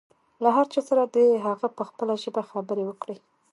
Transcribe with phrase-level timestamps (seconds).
[0.43, 3.17] له هر چا سره د هغه په خپله ژبه خبرې وکړئ.